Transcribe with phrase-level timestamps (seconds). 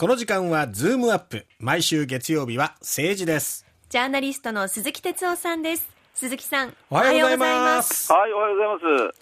[0.00, 1.44] この時間はズームアップ。
[1.58, 3.66] 毎週月曜日は政治です。
[3.90, 5.90] ジャーナリストの鈴木哲夫さんです。
[6.14, 8.10] 鈴木さんおはようございます。
[8.10, 9.20] はい、おはようございます。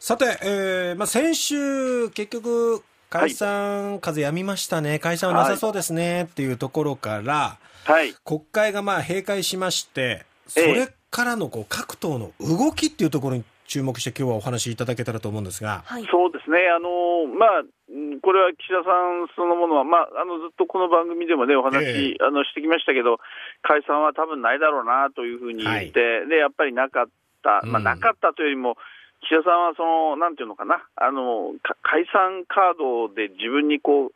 [0.00, 8.12] さて、えーまあ、先週結局解散風やみましたね、解散はなさそうですね、っていうところからはい。
[8.24, 10.70] 国会がまあ閉会しましてそえ。
[10.70, 16.06] えれからのこう各党の動きっていうところに注目して今日はお話しいただけたらと思うんですが、はい。
[16.10, 16.68] そうですね。
[16.68, 23.18] あのまあ、うんこれは岸田さんそのものは、まあ、あのずっとこの番組でもね、お話、えあのしてきましたけど、
[23.62, 27.06] 解散は多分ないだろうなというふうに言って、で、やっぱりなかっ
[27.42, 28.76] た、まあ、うんなかったというよりも、
[29.22, 34.12] 岸田さんはその、なんていうのかな、あのか解散カードで自分にこう、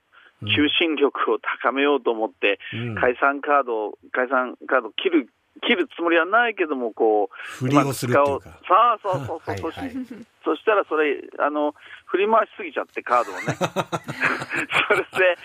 [0.46, 2.94] 求心力を高めようと思って、うん。
[2.94, 5.28] 解散カードを、解散カードを切る、
[5.62, 8.50] 切るつもりはないけども、こう、振りをするっていうか。
[8.68, 9.12] まあそう。
[9.12, 10.06] そうそうそう、はいはい。
[10.44, 11.74] そしたらそれあの、
[12.06, 15.38] 振り回しすぎちゃって、カードをね、 それで、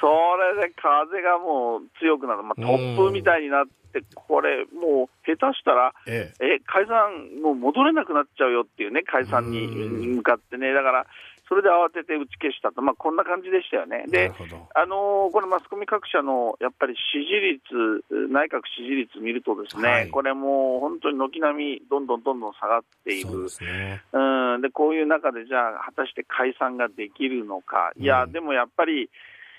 [0.00, 6.32] それで風がもう強くなる、まあ、突風みたいになって、これ、もう下手したら、え。
[6.40, 10.16] え解散、もう戻れなくなっちゃうよっていうね、解散にうん。
[10.16, 11.06] 向かってね、だから、
[11.50, 14.04] それで慌てて打ち消したと、まあ、こんな感じでしたよね。
[14.06, 14.30] で
[14.72, 20.10] あのーこれ、マスコミ各社のやっぱり支持率、内閣支持率見ると、ですね、はい。
[20.10, 23.48] これもう本当に軒並みどんどんどんどん下がっている。
[23.48, 24.00] そうね。
[24.12, 29.10] うん、でこういう中で、じゃあ、果たして解散ができるのか、いや、うんでもやっぱり、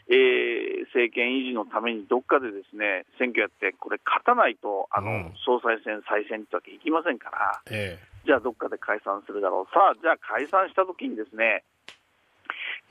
[0.08, 5.34] えー政権維持のためにどっかでですね選挙やって、これ、勝たないと、あのうん。
[5.46, 7.62] 総裁選、再選ってわけいきませんから。
[7.70, 11.64] えじゃあどっかで解散するだろう、さあ、じゃあ解散したときにですね、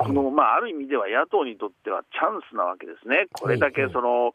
[0.01, 4.33] この、まあ、ある意味では野党にとってはチャンスなわけですね、これだけその、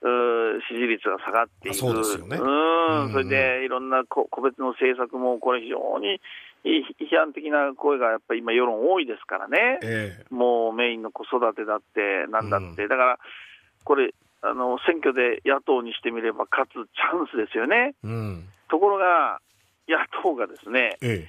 [0.00, 2.36] うー支持率が下がっている、あそうですよね。
[2.36, 3.10] ううん。
[3.10, 6.20] んそれでいろんなこ個別の政策も、これ、非常に
[6.64, 9.80] 批判的な声がやっぱり今、世論多いですからね。
[9.82, 10.24] え、え。
[10.30, 13.18] もうメインの子育てだって、なんだって、うだから、
[13.82, 17.94] これあの、選挙で野党にしてみれば勝つチャンスですよね。
[18.04, 18.48] えうん。
[18.70, 19.40] ところが、
[19.88, 21.26] 野党がですね、え。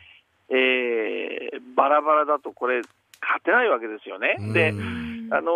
[0.49, 2.81] えーバラバラだとこれ、
[3.21, 4.37] 勝てないわけですよね。
[4.39, 5.29] えでう、ん。
[5.31, 5.51] あの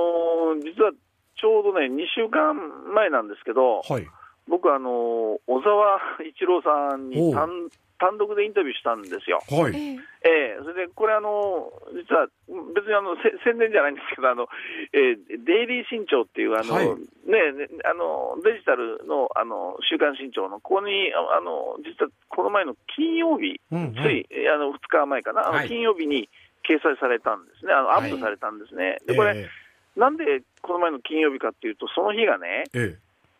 [0.59, 0.91] ー実は
[1.35, 2.53] ちょうどね、2週間
[2.93, 4.07] 前なんですけど、はい。
[4.47, 7.69] 僕、あのー小沢一郎さんに単
[7.99, 9.39] 単独でインタビューしたんですよ。
[9.47, 9.75] はい。
[9.75, 9.99] ええ。
[10.25, 10.61] ええ。
[10.61, 12.27] それで、これ、あのー実は
[12.75, 14.47] 別にあのせ宣伝じゃないんですけど、あの
[14.91, 16.87] えーデイリー新潮っていうあの、はい。
[16.87, 23.93] ねねあの、デジタルのあの週刊新潮の、ここにああの実はこの前の金曜日、うんうん。
[23.95, 25.67] つい、えーあの2日前かな、あのはい。
[25.69, 26.27] 金曜日に
[26.67, 28.99] 掲載されたんですね、あのアップされたんですね。
[29.05, 29.49] でこれ、え
[29.95, 32.97] なんでこの前の金曜日かっていうと、その日がね、ええ。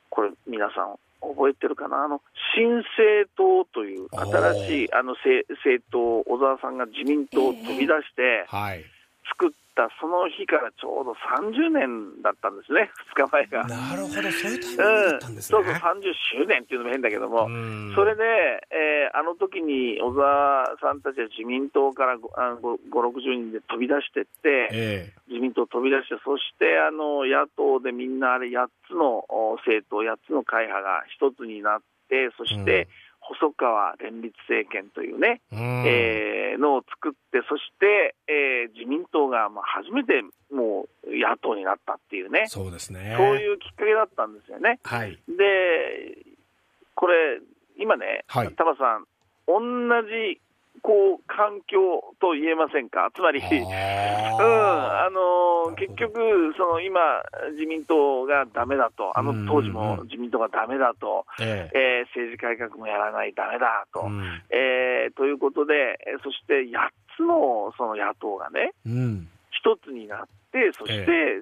[0.10, 2.22] これ、皆さん、覚えてるかな、あの
[2.56, 8.46] 新政党という新しいあの政政党、小沢さんが自民党を飛び出して
[9.30, 13.64] 作ったその日からちょうど30年だったんですね、2日前が。
[13.68, 15.58] なるほどそういうタイミングうんだったんですね。
[15.58, 17.94] そうそう、30周年っていうのも変だけども、うん。
[17.96, 18.24] それで、
[18.72, 31.80] えーあの時に小沢さんたちは自民党から5、あ5 60人で飛び出してって、え自民党飛び出して、そしてあの野党でみんなあれ8つのお政党、8つの会派が一つになっ
[32.10, 32.88] て、そして
[33.20, 35.84] 細川連立政権というね、えうん。
[35.86, 38.16] えーのを作って、そして、
[39.34, 40.22] がまあ初めて
[40.54, 43.16] もう野党になったっていうね、そうですね。
[43.18, 44.80] そういうきっかけだったんですよね。
[44.84, 45.18] はい。
[45.28, 46.18] で、
[46.96, 47.40] これ、
[47.78, 48.54] 今ね、はい。
[48.54, 49.06] タマさん、
[49.48, 49.60] 同
[50.08, 50.40] じ
[50.82, 51.78] こう環境
[52.20, 57.00] と言えませんか、つまり、 うん、ああのー結局、その今、
[57.54, 60.04] 自民党がダメだと、あの当時もうん。
[60.04, 61.78] 自民党がダメだと、ーええ。
[61.78, 64.22] えー政治改革もやらない、ダメだと、うん。
[64.50, 69.30] えーということで、えーそして8つのその野党がね、うん。
[69.52, 71.42] 一つになって、そして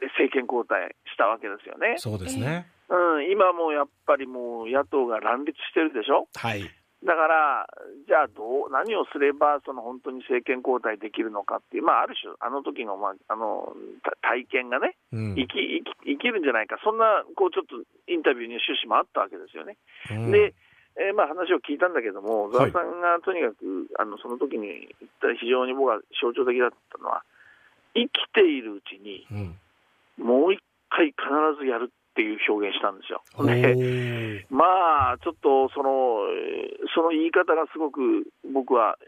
[0.00, 1.94] 政権交代したわけですよね。
[1.98, 2.66] そうですね。
[2.88, 6.26] うん、今もやっぱりもう野党が乱立してるでしょ？
[6.34, 6.62] はい。
[7.02, 7.66] だから、
[8.06, 13.72] じゃあどう、何をすれば、その本当に政権交代できるのかっていう、まあ、ある種、あの時の、まあ、あの
[14.02, 15.34] た体験がね、うん。
[15.34, 19.78] 生き生き生きるんじゃないか、そんなこうちょっとインタビューに趣旨もあったわけですよね。
[20.10, 20.30] うん。
[20.30, 20.52] で、
[21.00, 27.24] えーまあ、話を聞いたんだけども、小さんがとにかく、あのその時に言った非常に僕は象徴的だったのは、
[27.94, 29.56] 生きているうちに、うん。
[30.20, 30.60] もう一
[30.90, 31.16] 回必
[31.58, 33.22] ずやるっていう表現したんですよ。
[33.38, 39.06] おでーまあ、ちょっとその、えーその言い方がすごく僕は、えー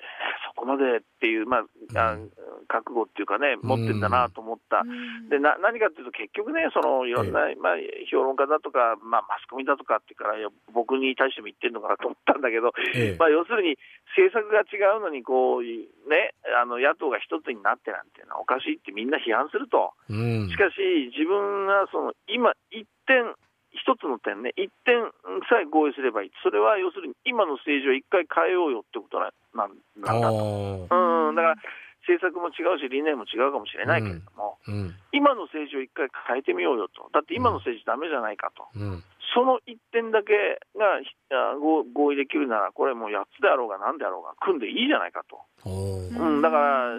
[0.54, 2.30] そこまでっていう、まあ、あうん
[2.72, 4.80] 覚悟っていうかね、持ってんだなと思った。
[4.80, 5.28] うん。
[5.28, 7.78] でな何かっていうと、結局ね、そのいろんな、まあ、
[8.08, 10.40] 評論家だとか、まあ、マスコミだとかっていうから、
[10.72, 13.16] 僕に対しても言ってるのかなと思ったんだけど、ええ。
[13.20, 13.76] まあ、要するに
[14.16, 20.48] 政策が違うのにこう、ね、あの野党が一つになってなんていうのはおかしいってみんな批判すると、うん。
[20.48, 23.36] しかし、自分がその今、一点、
[23.72, 25.00] 一つの点ね、一点
[25.48, 30.88] さえ合意すればいい、それは要するに今の政治を一回変えようよってことななんなんだと。
[30.90, 31.56] うん、だから
[32.06, 34.94] 政策も違うし、理念も違うかもしれないけれども、うん。
[35.12, 39.02] 今の政治を一回変えてみようよと、だって今の政治、ダメじゃないかと、うん。
[39.34, 41.00] その一点だけが
[41.56, 46.98] 合合意できるなら、これもう8つであろうがなんであろうが、組んでいいじゃないかと、うん、だから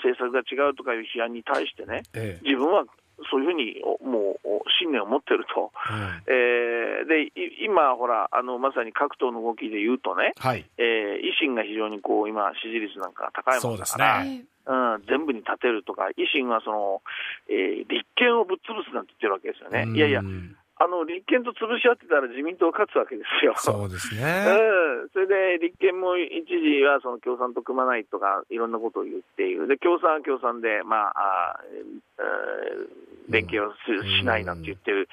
[0.00, 2.44] 政策が違うとかいう批判に対してね、ええ。
[2.44, 2.84] 自分は
[3.30, 6.22] そういうふうにおもうお信念を持ってると、うん。
[6.32, 7.30] えーでい
[7.66, 10.64] 今、ほらあの、まさに各党の動きで言うとね、はい。
[10.78, 14.44] えー維新が非常にこう今、支持率なんかが高いもそうですのだから、ね。
[14.66, 17.02] うん、全部に立てるとか、維新はその、
[17.50, 19.84] えー立憲をぶっ潰すなんて言ってるわけですよね。
[19.88, 19.96] うん。
[19.96, 20.22] いやいや、
[20.78, 23.54] あの立憲と潰し合ってたら自民党勝つわけですよ。
[23.56, 24.22] そうですね。
[25.02, 25.26] うん、それ
[25.58, 35.08] で立憲も一時はその共産と組まないとか、いろんなことを言っている、で共産は共産で、まあ、あえー連携をししないなんて言ってる、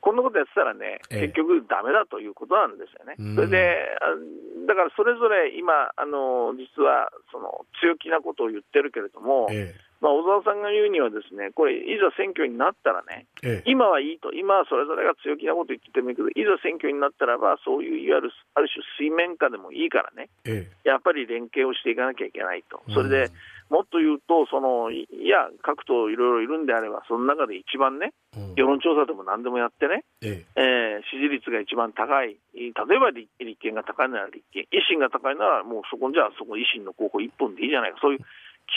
[0.00, 1.20] こんなことやってたらね、ええ。
[1.28, 3.14] 結局、だめだということなんですよね。
[3.18, 3.34] うん。
[3.34, 13.62] それで、あだからそれぞれ今、あの実はその強気なことを言ってるけれども、えまあ、小沢さんが言うには、ですねこれ、いざ選挙になったらね、ええ。
[13.66, 20.70] え今はいいと、今はそれぞれが強気なこと言ってもいいけど、いざ選挙になったらば、そういういわゆるある種、水面下でもいいからね、え。
[20.84, 22.94] やっぱり連携をしていかなきゃいけないと、うん。
[22.94, 23.30] それで
[23.70, 28.12] もっと言うと、そのいいや、各党いろいろいるんであれば、その中で一番ね、
[28.56, 30.44] 世論調査でも何でもやってね、え。
[30.56, 38.20] えー支持率が一番高い、例えば立立憲が高いなら立憲、維新が高いなら、もうそこじゃあ、そこ維新の候補一本でいいじゃないか、そういう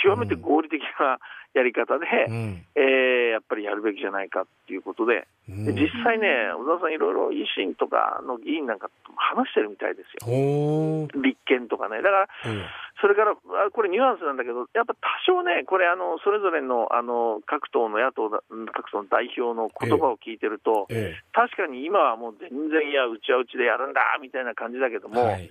[0.04, 1.20] 極めて合理的な
[1.54, 2.66] やり方で、えうん。
[2.76, 5.66] えーやっぱりやるべきじゃないかっていうことで、うん。
[5.66, 12.68] で実際ね、小沢さん、いろいろ維新とかの議員なんか話してるみたいですよ、立憲とかね、だから、え
[13.00, 13.36] それから、あ
[13.72, 21.24] これ、ニュアンスなんだけど、やっぱ多少ね、これ、あのそれぞれのあの各党の野党だ、各党の代表の言葉を聞いてると、ええ。
[21.32, 25.50] 確かに今はもう全然、いや、うちはうちでやるんだみたいな感じだけども、えはい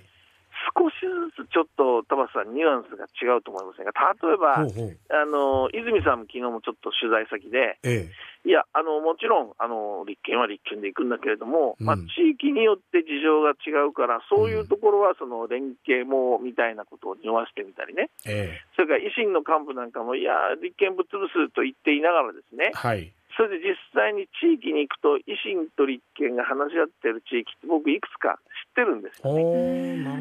[0.77, 4.97] 少しずつちょっと、田畑さん、ニュアンスが違うと思いませんが、例えば、ほうほう。
[5.09, 8.09] あの泉さんも昨日もちょっと取材先で、え
[8.43, 18.61] いや、あのもちろんあの立憲は立憲で行くんだけれども、まあうん、地域によって事情が違うから、そういうところはその連携もみたいなことを匂わせてみたりね、ええ。
[18.75, 22.71] それから維新の幹部なんかも、いや、立憲ぶっ潰すと言っていながらですね。
[22.73, 23.13] え、はい。
[23.37, 29.21] それで実際に地域に行くと、維新と立憲が話し合ってる地域って、僕、いくつか知ってるんです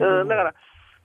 [0.01, 0.55] うん、だから、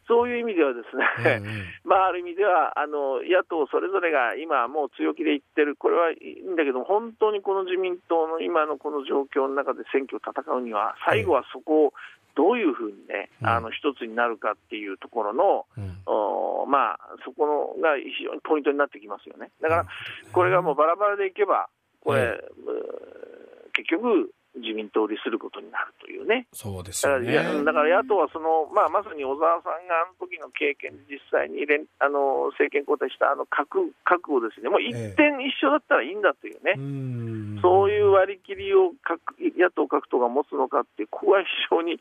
[0.07, 1.63] そういう意味ではですね、うんうん。
[1.83, 11.93] まあ、ある意味ではあの野党それぞれが今、もう強気で言ってる、これはいいんだけど、本当にこの自民党の今のこの状況の中で選挙を戦うには、最後はそこを
[12.35, 13.47] どういうふうにね、うん。
[13.47, 15.97] あの一つになるかっていうところの、うん。
[16.05, 19.49] おまあ、そこのが非常にポイントになってきますよね。
[19.61, 19.85] だから、
[20.31, 21.69] これがもうバラバラでいけば、
[22.01, 26.47] これ、えうー結局、自民党を利することになるというね。
[26.53, 37.59] そうですだからよねいやだから野党はその、まあ、まさに小沢さんがあの時の経験で実際に連あの政権交代したあの覚覚悟ですね、もう一点一緒だったらいいんだというね、うん。
[37.61, 39.19] そういう割り切りを各
[39.57, 41.99] 野党各党が持つのかっていう、ここは非常に、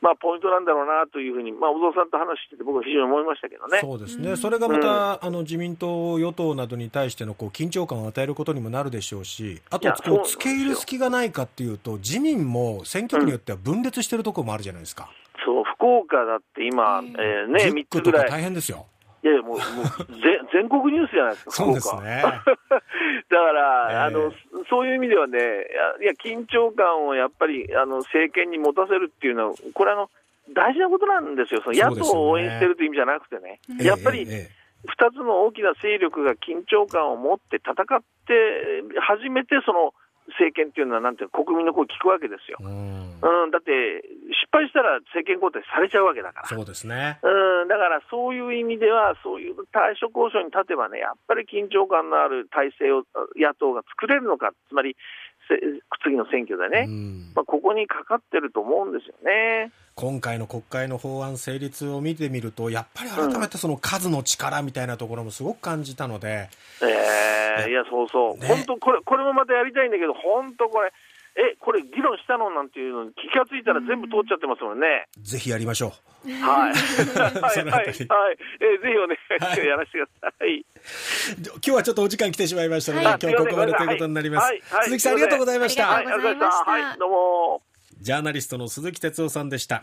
[0.00, 3.80] まあ、ポイントなんだろうなというふうに、まあ、小沢さんと話してて、僕は非常に思いましたけどね。
[3.80, 10.40] そうですね、それがまた、あの自民党、与党などに対してのこう緊張感を与えることにもなるでしょうし、あといやこうそうなんですよ。
[10.40, 15.10] 付け入る隙がないかっていうと、自民も選挙区によっては分裂してるところもあるじゃないですか、
[15.44, 18.86] そう福岡だって今、うんえーね、10 3区とかつぐらい、大変ですよ。
[19.22, 22.22] いやいやもうもうぜ 全国ニュースじゃないですか、福岡そうですね。
[23.30, 24.32] だから、ええあの、
[24.68, 25.38] そういう意味ではね、
[26.00, 30.10] いや、緊張感をやっぱりあの政権に持たせるっていうのは、これあの、
[30.50, 39.94] 大事なことなんですよ、その野党を応援してるという意味じゃなくてね、ええやっぱりええ2つの大きな勢力が緊張感を持って戦って、初めてその
[40.38, 42.64] 政権っていうのは、なんていうの国民の声聞くわけですよえ。
[42.64, 44.02] うんうん、だって、
[44.34, 46.46] 失敗したら政権交代されちゃうわけだから。
[46.48, 47.18] そうですね。
[47.22, 53.04] うん、だからそういう意味では、そういう対処交渉に立てばね、やっぱり緊張感のある体制を
[53.36, 55.31] 野党が作れるのか、つまりせ
[56.02, 57.32] 次の選挙でね、うん。
[57.34, 59.70] まあ、ここにかかってると思うんですよね。
[59.94, 66.48] 今回の国会の法案成立を見てみると、やっぱり改めてその数の力みたいなところもすごく感じたので、
[66.82, 68.48] えーいや、そうそう、ね。
[68.48, 70.92] 本当これ、これもまたやりたいんだけど、本当これ、
[71.34, 72.50] え、これ議論したの？
[72.50, 75.08] なんていうのに気がついたら全部通っちゃってますもんね。
[75.22, 75.94] ぜひやりましょ
[76.26, 76.30] う。
[76.30, 76.72] はい。
[77.16, 77.86] はい、はい、はい。
[77.88, 78.04] えーぜ
[78.92, 80.64] ひお願いしてやらせてください。
[81.46, 84.44] 今日はちょっとお時間来てしまいましたので、はい今日ここまでということになります。
[84.44, 85.96] はいはい鈴木さんありがとうございました。
[85.96, 87.62] ありがとうございましたはい、どうも。
[88.02, 89.80] ジャーナリストの鈴木哲夫さんでした。